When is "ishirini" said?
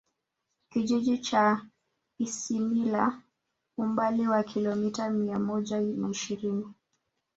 6.09-6.73